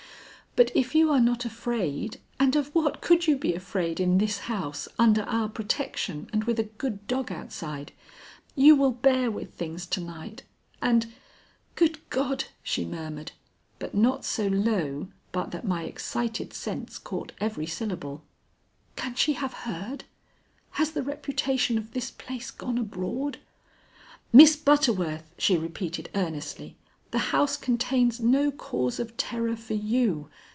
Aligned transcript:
But 0.53 0.69
if 0.75 0.93
you 0.93 1.09
are 1.13 1.21
not 1.21 1.45
afraid 1.45 2.19
and 2.37 2.57
of 2.57 2.75
what 2.75 2.99
could 2.99 3.25
you 3.25 3.37
be 3.37 3.53
afraid 3.53 4.01
in 4.01 4.17
this 4.17 4.39
house, 4.39 4.89
under 4.99 5.21
our 5.23 5.47
protection, 5.47 6.29
and 6.33 6.43
with 6.43 6.59
a 6.59 6.63
good 6.65 7.07
dog 7.07 7.31
outside? 7.31 7.93
you 8.53 8.75
will 8.75 8.91
bear 8.91 9.31
with 9.31 9.53
things 9.53 9.85
to 9.85 10.01
night, 10.01 10.43
and 10.81 11.07
Good 11.75 11.99
God!" 12.09 12.43
she 12.61 12.83
murmured, 12.83 13.31
but 13.79 13.95
not 13.95 14.25
so 14.25 14.47
low 14.47 15.07
but 15.31 15.51
that 15.51 15.63
my 15.65 15.83
excited 15.85 16.51
sense 16.51 16.97
caught 16.97 17.31
every 17.39 17.65
syllable, 17.65 18.25
"can 18.97 19.15
she 19.15 19.33
have 19.35 19.53
heard? 19.53 20.03
Has 20.71 20.91
the 20.91 21.01
reputation 21.01 21.77
of 21.77 21.93
this 21.93 22.11
place 22.11 22.51
gone 22.51 22.77
abroad? 22.77 23.37
Miss 24.33 24.57
Butterworth," 24.57 25.31
she 25.37 25.55
repeated 25.57 26.09
earnestly, 26.13 26.75
"the 27.11 27.17
house 27.33 27.57
contains 27.57 28.21
no 28.21 28.51
cause 28.51 28.97
of 28.97 29.15
terror 29.17 29.55
for 29.57 29.73
you. 29.73 30.29